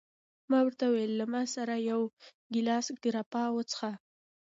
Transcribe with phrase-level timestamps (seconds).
[0.49, 2.01] ما ورته وویل: له ما سره یو
[2.53, 3.91] ګیلاس ګراپا وڅښه.